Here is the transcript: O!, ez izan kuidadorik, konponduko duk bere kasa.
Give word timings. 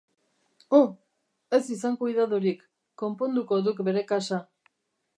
O!, 0.77 0.79
ez 1.59 1.61
izan 1.77 1.99
kuidadorik, 2.01 2.65
konponduko 3.05 3.63
duk 3.71 3.87
bere 3.91 4.07
kasa. 4.15 4.43